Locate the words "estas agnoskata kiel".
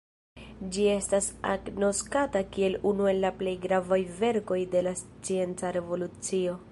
0.93-2.79